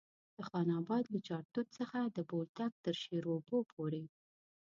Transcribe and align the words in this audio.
د 0.35 0.39
خان 0.47 0.67
اباد 0.79 1.03
له 1.13 1.19
چارتوت 1.27 1.67
څخه 1.79 1.99
د 2.05 2.17
بولدک 2.29 2.71
تر 2.85 2.93
شیرو 3.03 3.29
اوبو 3.35 3.57
پورې. 3.73 4.03